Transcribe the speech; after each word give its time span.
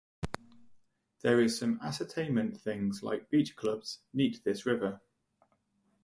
There 1.21 1.39
is 1.39 1.59
some 1.59 1.77
ascertainment 1.79 2.59
things 2.59 3.03
like 3.03 3.29
beach 3.29 3.55
clubs 3.55 3.99
neat 4.15 4.43
this 4.43 4.65
river. 4.65 4.99